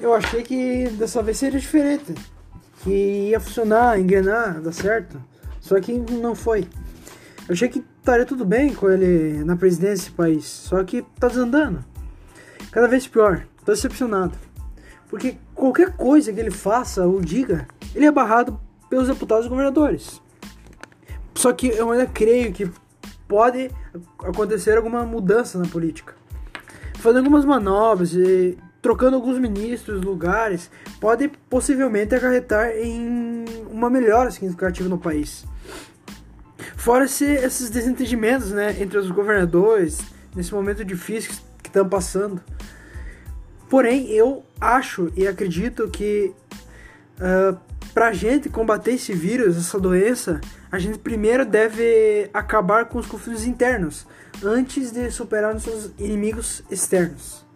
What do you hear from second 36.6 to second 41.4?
Fora -se esses desentendimentos né, entre os governadores, nesse momento difícil